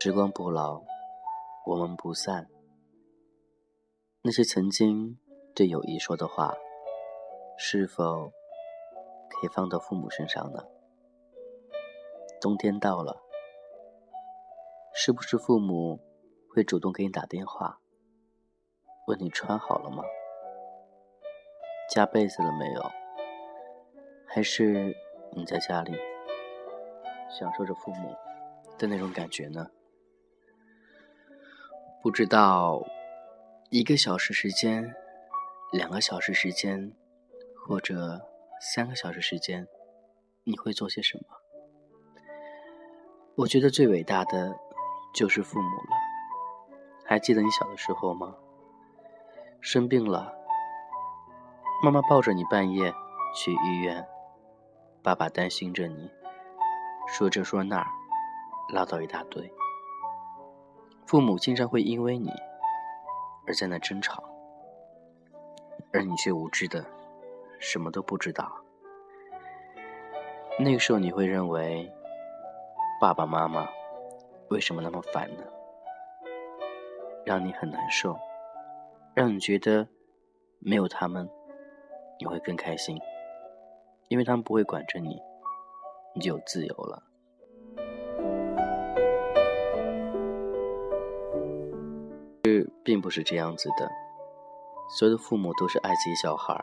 [0.00, 0.82] 时光不老，
[1.64, 2.46] 我们不散。
[4.20, 5.18] 那些曾经
[5.54, 6.54] 对友谊说的话，
[7.56, 8.30] 是否
[9.30, 10.62] 可以放到父母身上呢？
[12.38, 13.22] 冬天到了，
[14.94, 15.98] 是不是父母
[16.50, 17.80] 会主动给你打电话，
[19.06, 20.04] 问你穿好了吗？
[21.90, 22.90] 加被子了没有？
[24.26, 24.96] 还是
[25.32, 25.92] 你在家里
[27.30, 28.16] 享受着父母
[28.78, 29.70] 的那种感觉呢？
[32.02, 32.82] 不知道
[33.70, 34.94] 一个小时时间、
[35.72, 36.92] 两个小时时间，
[37.64, 38.20] 或者
[38.60, 39.66] 三个小时时间，
[40.44, 41.24] 你会做些什么？
[43.36, 44.54] 我觉得最伟大的
[45.14, 45.96] 就是父母了。
[47.04, 48.36] 还记得你小的时候吗？
[49.60, 50.34] 生病了，
[51.82, 52.94] 妈妈抱着你半夜
[53.34, 54.06] 去医院，
[55.02, 56.10] 爸爸担心着你，
[57.06, 57.86] 说这说那，
[58.72, 59.52] 唠叨一大堆。
[61.06, 62.32] 父母经常会因为你
[63.46, 64.24] 而在那争吵，
[65.92, 66.82] 而你却无知的
[67.58, 68.50] 什么都不知道。
[70.58, 71.92] 那个时候你会认为
[72.98, 73.68] 爸爸妈妈
[74.48, 75.42] 为什么那么烦呢？
[77.26, 78.18] 让你很难受，
[79.12, 79.86] 让你觉得
[80.60, 81.28] 没有他们
[82.20, 82.98] 你会更开心，
[84.08, 85.20] 因为他们不会管着你，
[86.14, 87.02] 你就有自由了。
[92.84, 93.90] 并不是这样子的，
[94.90, 96.62] 所有的父母都是爱自己小孩。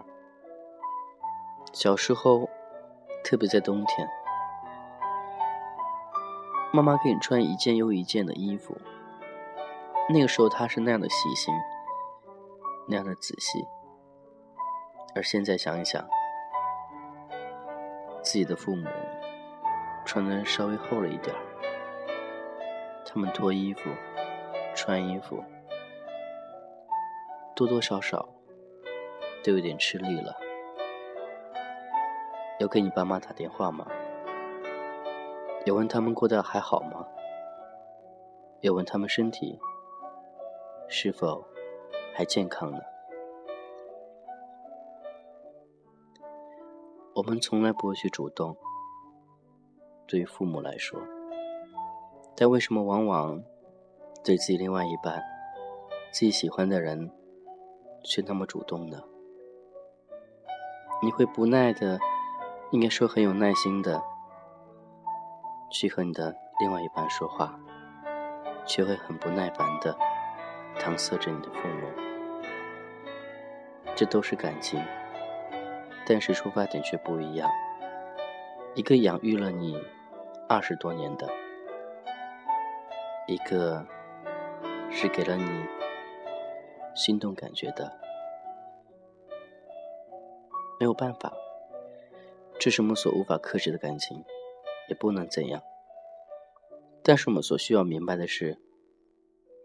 [1.73, 2.47] 小时候，
[3.23, 4.07] 特别在冬天，
[6.71, 8.77] 妈妈给你穿一件又一件的衣服。
[10.09, 11.51] 那个时候，她是那样的细心，
[12.87, 13.65] 那样的仔细。
[15.13, 16.07] 而现在想一想，
[18.21, 18.87] 自己的父母
[20.05, 21.41] 穿的稍微厚了一点儿，
[23.05, 23.89] 他们脱衣服、
[24.73, 25.43] 穿衣服。
[27.53, 28.27] 多多少少
[29.43, 30.35] 都有点吃力了。
[32.59, 33.85] 有给你爸妈打电话吗？
[35.65, 37.05] 有问他们过得还好吗？
[38.61, 39.59] 有问他们身体
[40.87, 41.45] 是否
[42.15, 42.79] 还健康呢？
[47.21, 48.57] 我们从来不会去主动。
[50.07, 50.99] 对于父母来说，
[52.35, 53.39] 但为什么往往
[54.23, 55.21] 对自己另外一半、
[56.11, 57.11] 自己喜欢的人？
[58.03, 58.99] 却那么主动呢，
[61.03, 61.99] 你会不耐的，
[62.71, 64.01] 应该说很有耐心的，
[65.69, 67.59] 去和你的另外一半说话，
[68.65, 69.95] 却会很不耐烦的
[70.79, 71.87] 搪塞着你的父母。
[73.95, 74.83] 这都是感情，
[76.05, 77.49] 但是出发点却不一样。
[78.75, 79.77] 一个养育了你
[80.47, 81.27] 二十多年的，
[83.27, 83.85] 一个
[84.89, 85.65] 是给了你。
[86.93, 87.89] 心动感觉的，
[90.77, 91.31] 没有办法，
[92.59, 94.25] 这是我们所无法克制的感情，
[94.89, 95.63] 也不能怎样。
[97.01, 98.59] 但是我们所需要明白的是，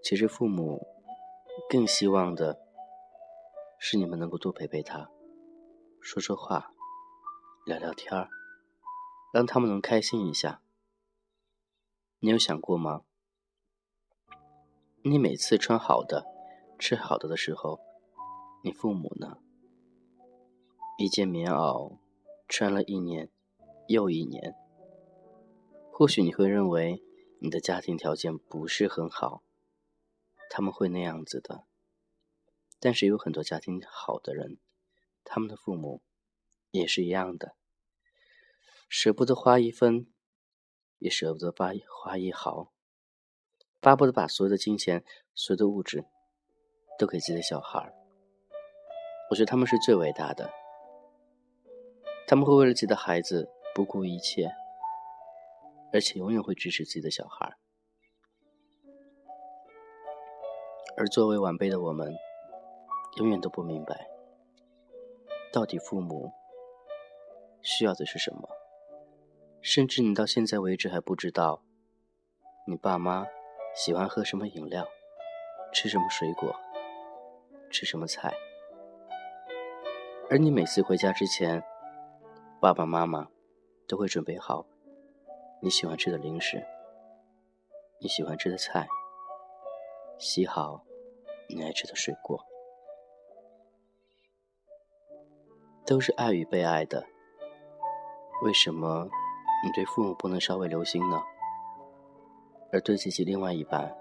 [0.04, 0.86] 其实父母
[1.68, 2.60] 更希望的
[3.76, 5.10] 是你们能够多陪陪他，
[6.06, 6.72] 说说话，
[7.64, 8.30] 聊聊天儿，
[9.32, 10.62] 让他们能开心一下。
[12.20, 13.02] 你有想过吗？
[15.02, 16.24] 你每次穿好的。
[16.78, 17.80] 吃好的的时候，
[18.62, 19.38] 你父母呢？
[20.96, 21.98] 一件棉袄
[22.46, 23.28] 穿了一年
[23.88, 24.54] 又一年。
[25.92, 27.02] 或许你会认为
[27.40, 29.42] 你的家庭条件不是很好，
[30.48, 31.64] 他们会那样子的。
[32.78, 34.58] 但是有很多家庭好的人，
[35.26, 36.00] 他们的父母
[36.70, 37.54] 也是一样的，
[38.88, 40.06] 舍不得花一分，
[40.98, 42.72] 也舍不得花花一毫，
[43.80, 45.04] 巴不得把所有的金钱、
[45.34, 46.06] 所有的物质。
[46.98, 47.92] 都给自己的小孩儿，
[49.28, 50.50] 我觉得他们是最伟大的。
[52.26, 54.50] 他们会为了自己的孩子不顾一切，
[55.92, 57.58] 而且永远会支持自己的小孩儿。
[60.96, 62.16] 而作为晚辈的我们，
[63.18, 64.08] 永远都不明白，
[65.56, 66.30] 到底父母
[67.62, 68.46] 需要的是什么。
[69.62, 71.62] 甚至你到现在为止还不知道，
[72.66, 73.26] 你爸妈
[73.74, 74.86] 喜欢喝什么饮料，
[75.72, 76.54] 吃什么水果。
[77.70, 78.34] 吃什么菜？
[80.28, 81.64] 而你每次回家之前，
[82.60, 83.26] 爸爸妈妈
[83.88, 84.66] 都会准备好
[85.62, 86.62] 你喜欢吃的零食，
[87.98, 88.86] 你喜欢吃的菜，
[90.18, 90.84] 洗好
[91.48, 92.44] 你爱吃的水果。
[95.86, 97.06] 都是爱与被爱的。
[98.42, 99.08] 为什么
[99.64, 101.22] 你对父母不能稍微留心呢？
[102.72, 103.96] 而对自己另外一半，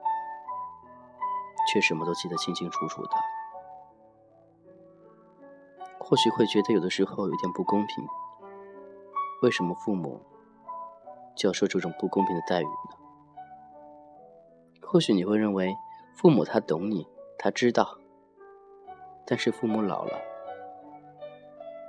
[1.71, 3.11] 却什么都记得清清楚楚的？
[5.99, 8.03] 或许会觉得有的时候有点不公平。
[9.43, 10.19] 为什么父母
[11.35, 12.97] 就要受这种不公平的待遇呢？
[14.81, 15.75] 或许你会认为，
[16.15, 17.99] 父母他懂你，他知道。
[19.27, 20.19] 但是父母老了，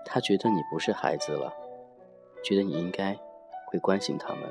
[0.06, 1.52] 他觉得你不是孩子了。
[2.44, 3.18] 觉得你应该
[3.66, 4.42] 会关心他们。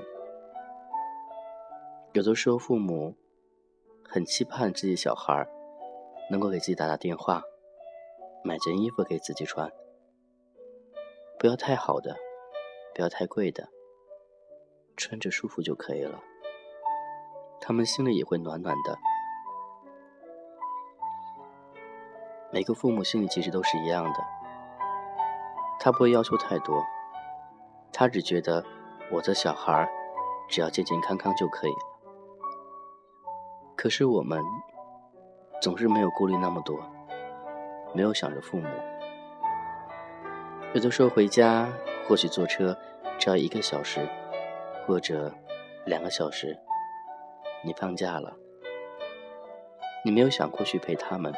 [2.12, 3.16] 有的时候，父母
[4.04, 5.48] 很期盼自己小孩
[6.30, 7.42] 能够给自己打打电话，
[8.44, 9.72] 买件衣服给自己穿，
[11.40, 12.18] 不要太好的，
[12.94, 13.70] 不要太贵的，
[14.98, 16.22] 穿着舒服就可以了。
[17.62, 18.98] 他们心里也会暖暖的。
[22.52, 24.20] 每个父母心里其实都是一样的，
[25.80, 26.84] 他不会要求太多。
[27.92, 28.64] 他只觉得
[29.12, 29.90] 我的小孩
[30.50, 31.74] 只要健健康康就可以。
[33.76, 34.44] 可是我们
[35.62, 36.78] 总是没有顾虑那么多，
[37.94, 38.68] 没有想着父母。
[40.74, 41.70] 有的时候回家，
[42.08, 42.78] 或许坐车
[43.18, 44.08] 只要一个小时，
[44.86, 45.34] 或者
[45.86, 46.58] 两个小时。
[47.64, 48.36] 你放假了，
[50.04, 51.34] 你没有想过去陪他们，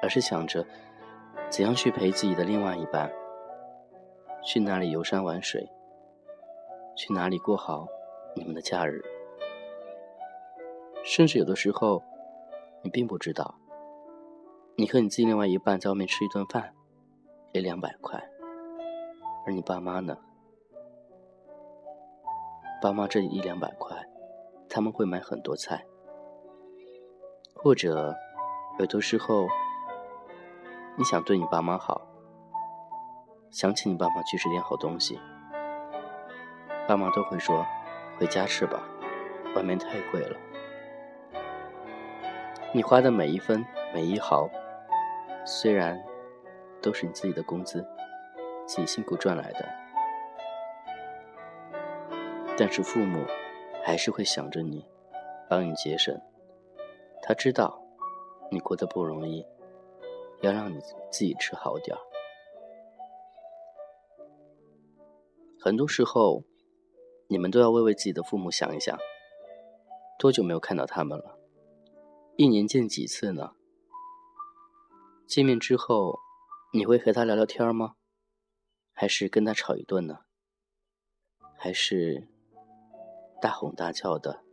[0.00, 0.64] 而是想着
[1.48, 3.10] 怎样去陪自己的另外一半。
[4.44, 5.70] 去哪里游山玩水？
[6.94, 7.88] 去哪里过好
[8.36, 9.02] 你们的假日？
[11.02, 12.02] 甚至有的时候，
[12.82, 13.54] 你并不知道，
[14.76, 16.74] 你和你自己另外一半在外面吃一顿饭，
[17.52, 18.22] 也两百块，
[19.46, 20.18] 而你爸妈呢？
[22.82, 23.96] 爸妈这一两百块，
[24.68, 25.86] 他们会买很多菜，
[27.54, 28.14] 或者
[28.78, 29.48] 有的时候，
[30.98, 32.13] 你想对你爸妈好。
[33.54, 35.16] 想请你爸妈去吃点好东西，
[36.88, 37.64] 爸妈都会说
[38.18, 38.82] ：“回家吃吧，
[39.54, 40.36] 外面太贵了。”
[42.74, 43.64] 你花的每一分
[43.94, 44.50] 每一毫，
[45.44, 45.96] 虽然
[46.82, 47.86] 都是你自己的工资，
[48.66, 49.64] 自己辛苦赚来的，
[52.58, 53.24] 但是父母
[53.84, 54.84] 还是会想着你，
[55.48, 56.20] 帮你节省。
[57.22, 57.80] 他知道
[58.50, 59.46] 你过得不容易，
[60.40, 62.00] 要让你自己吃好点儿。
[65.64, 66.44] 很多时候，
[67.26, 68.98] 你们都要为为自己的父母想一想。
[70.18, 71.38] 多久没有看到他们了？
[72.36, 73.52] 一年见几次呢？
[75.26, 76.18] 见面之后，
[76.74, 77.94] 你会和他聊聊天吗？
[78.92, 80.18] 还是跟他吵一顿呢？
[81.56, 82.28] 还是
[83.40, 84.44] 大吼大叫的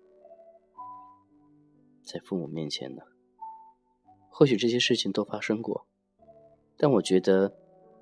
[2.01, 3.03] 在父母面前呢？
[4.29, 5.85] 或许这些事情都发生过，
[6.77, 7.53] 但我觉得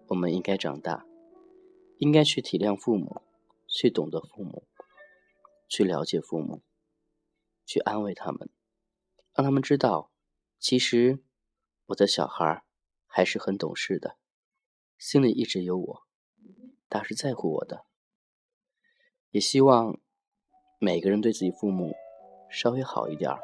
[0.10, 1.09] 我们应该长大。
[2.00, 3.22] 应该去体谅父母，
[3.68, 4.64] 去懂得父母，
[5.68, 6.62] 去了解父母，
[7.66, 8.50] 去安慰他们，
[9.34, 10.10] 让他们知道，
[10.58, 11.20] 其实
[11.88, 12.64] 我的小孩
[13.06, 14.16] 还是很懂事的，
[14.98, 16.04] 心里一直有我，
[16.90, 17.86] 他是在乎我的。
[19.32, 20.00] 也希望
[20.80, 21.94] 每个人对自己父母
[22.50, 23.42] 稍微好一点儿，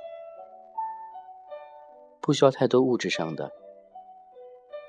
[2.22, 3.51] 不需要太多物质上的，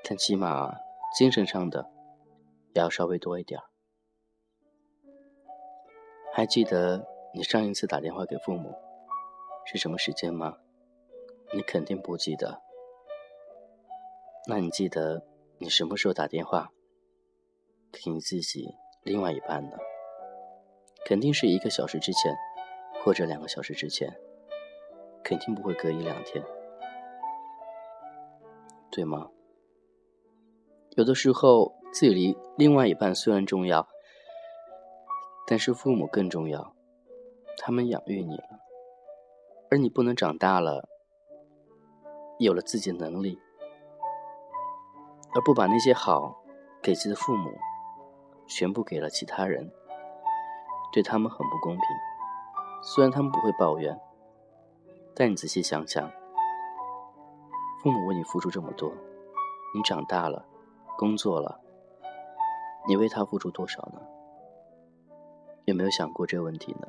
[0.05, 0.73] 但起码
[1.17, 1.96] 精神上的。
[2.77, 3.63] 要稍微多一点儿。
[6.33, 8.75] 还记得你上一次打电话给父母
[9.65, 10.57] 是什么时间吗？
[11.53, 12.61] 你肯定不记得。
[14.47, 15.25] 那你记得
[15.57, 16.71] 你什么时候打电话
[17.91, 19.77] 给你自己另外一半呢？
[21.05, 22.35] 肯定是一个小时之前，
[23.03, 24.13] 或者两个小时之前，
[25.23, 26.43] 肯定不会隔一两天，
[28.91, 29.29] 对吗？
[30.91, 31.76] 有的时候。
[31.91, 33.87] 自己离另外一半虽然重要，
[35.47, 36.73] 但是父母更重要。
[37.59, 38.59] 他们养育你了，
[39.71, 40.87] 而你不能长大了，
[42.39, 43.39] 有了自己的能力，
[45.33, 46.43] 而不把那些好
[46.83, 47.49] 给自己的父母，
[48.47, 49.71] 全部给了其他人，
[50.93, 51.83] 对他们很不公平。
[52.83, 53.99] 虽然他们不会抱怨，
[55.15, 56.11] 但你仔细想想，
[57.81, 58.93] 父母为你付出这么多，
[59.73, 60.45] 你长大了，
[60.95, 61.59] 工作了。
[62.87, 64.01] 你为他付出多少呢？
[65.65, 66.87] 有没有想过这个问题呢？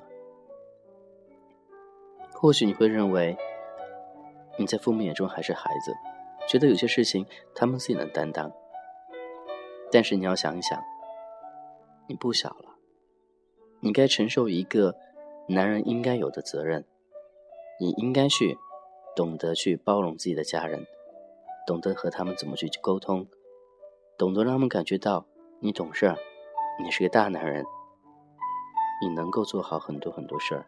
[2.33, 3.37] 或许你会认为
[4.57, 5.93] 你在父母眼中还是孩子，
[6.47, 8.53] 觉得有些事情他们自己能担当。
[9.91, 10.81] 但是你要想一想，
[12.07, 12.77] 你不小了，
[13.81, 14.95] 你该承受一个
[15.49, 16.85] 男人应该有的责任，
[17.81, 18.57] 你应该去
[19.17, 20.87] 懂得去包容自己的家人，
[21.67, 23.27] 懂得和他们怎么去沟通，
[24.17, 25.27] 懂得让他们感觉到
[25.61, 26.17] 你懂事儿，
[26.79, 27.67] 你是个大男人，
[29.03, 30.65] 你能够做好很多很多事儿。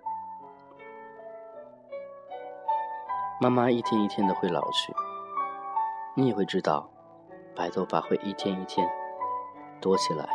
[3.40, 4.92] 妈妈一天一天的会老去，
[6.16, 6.90] 你也会知道，
[7.54, 8.90] 白头发会一天一天
[9.80, 10.28] 多起来，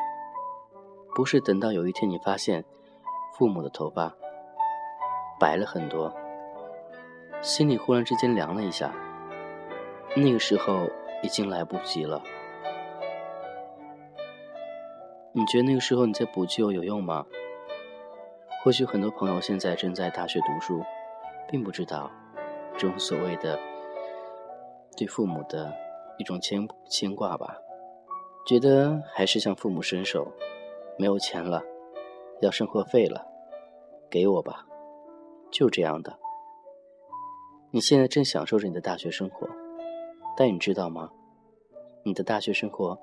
[1.14, 2.64] 不是等到有一天你发现
[3.34, 4.14] 父母的头发
[5.38, 6.14] 白了很多，
[7.42, 8.90] 心里忽然之间凉了一下，
[10.16, 10.90] 那个时候
[11.22, 12.24] 已经来不及了。
[15.38, 17.25] 你觉得那个时候你在补救有用吗？
[18.63, 20.82] 或许很多朋友现在正在大学读书，
[21.50, 22.10] 并不知道
[22.77, 23.60] 这种所谓的
[24.96, 25.74] 对父母的
[26.18, 27.58] 一种牵牵挂吧，
[28.48, 30.25] 觉得还是向父母伸手，
[30.98, 31.62] 没有钱了，
[32.39, 33.27] 要生活费了，
[34.10, 34.65] 给我吧，
[35.51, 36.18] 就这样的。
[37.72, 39.46] 你现在正享受着你的大学生活，
[40.38, 41.10] 但你知道吗？
[42.04, 42.98] 你的大学生活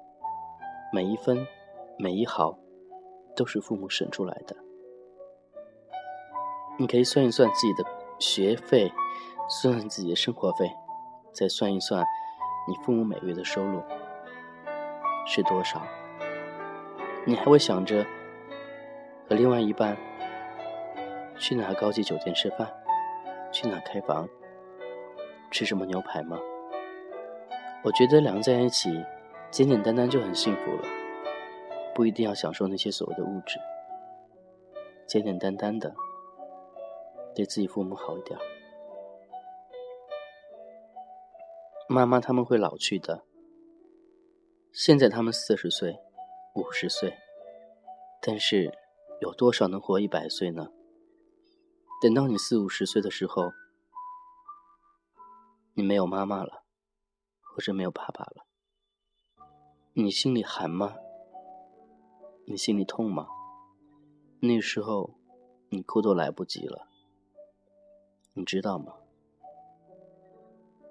[0.94, 1.46] 每一分。
[1.98, 2.58] 每一毫
[3.36, 4.56] 都是父母省出来的。
[6.78, 7.84] 你可以算一算自己的
[8.18, 8.92] 学费，
[9.48, 10.72] 算算自己的生活费，
[11.32, 12.04] 再算一算
[12.66, 13.82] 你父母每月的收入
[15.26, 15.82] 是多少。
[17.24, 18.04] 你还会想着
[19.28, 19.96] 和另外一半
[21.38, 22.68] 去哪高级酒店吃饭，
[23.52, 24.28] 去哪开房，
[25.50, 26.38] 吃什么牛排吗？
[27.84, 29.04] 我觉得两个在一起，
[29.50, 31.01] 简简单单就很幸福了。
[31.94, 33.58] 不一定要享受那些所谓的物质，
[35.06, 35.94] 简简单单的
[37.34, 38.38] 对自己父母好一点。
[41.88, 43.22] 妈妈他们会老去的，
[44.72, 45.98] 现在他们四十岁、
[46.54, 47.14] 五十岁，
[48.22, 48.72] 但是
[49.20, 50.68] 有多少能活一百岁呢？
[52.00, 53.52] 等到你四五十岁的时候，
[55.74, 56.64] 你没有妈妈了，
[57.42, 58.46] 或者没有爸爸了，
[59.92, 60.96] 你心里寒吗？
[62.44, 63.28] 你心里痛吗？
[64.40, 65.14] 那时候，
[65.68, 66.88] 你哭都来不及了，
[68.34, 68.94] 你知道吗？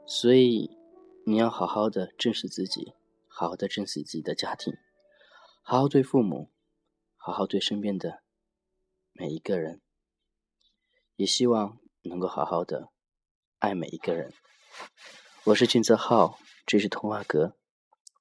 [0.05, 0.77] 所以，
[1.25, 2.93] 你要好好的正视自己，
[3.27, 4.74] 好好的珍惜自己的家庭，
[5.62, 6.50] 好好对父母，
[7.17, 8.24] 好好对身边的
[9.12, 9.81] 每一个人，
[11.17, 12.89] 也希望能够好好的
[13.60, 14.34] 爱每一个人。
[15.43, 17.58] 我是俊泽浩，这是童话阁，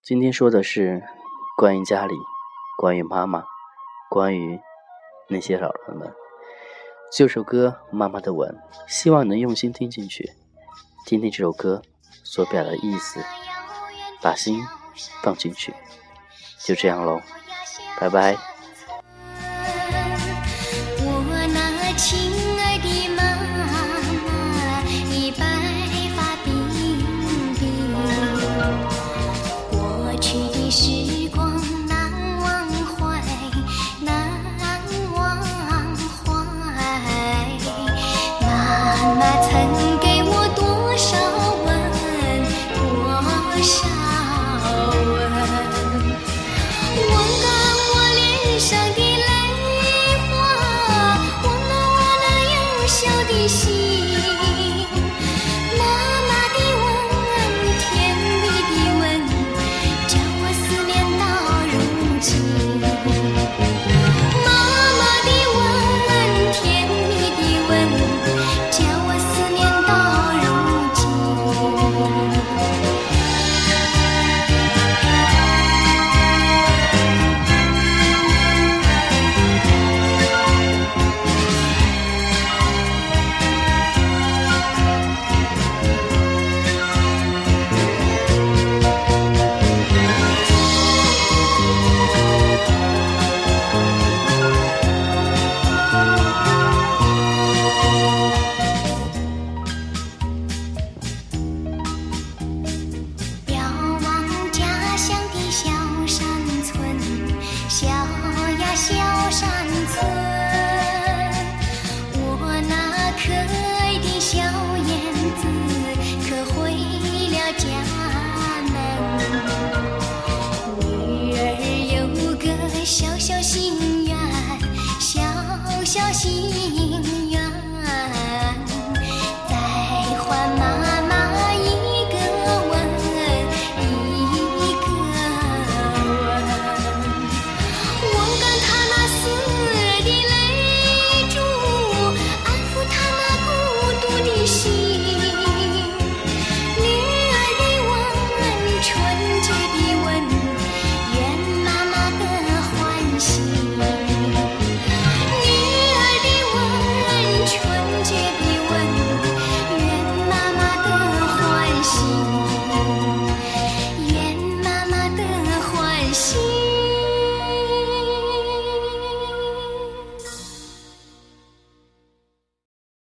[0.03, 1.03] 今天说的是
[1.57, 2.15] 关于家里。
[2.81, 3.45] 关于妈妈，
[4.09, 4.59] 关于
[5.29, 6.11] 那些老人们，
[7.13, 8.49] 这首歌《妈妈的吻》，
[8.91, 10.33] 希望能用心听进去，
[11.05, 11.83] 听听这首歌
[12.25, 13.23] 所表达的意思，
[14.23, 14.67] 把心
[15.23, 15.75] 放进去，
[16.65, 17.21] 就这样喽，
[18.01, 18.50] 拜拜。